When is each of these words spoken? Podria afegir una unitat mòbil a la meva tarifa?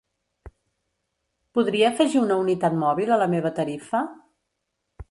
Podria 1.57 1.91
afegir 1.91 2.19
una 2.23 2.39
unitat 2.47 2.81
mòbil 2.87 3.15
a 3.15 3.21
la 3.25 3.31
meva 3.37 3.57
tarifa? 3.63 4.05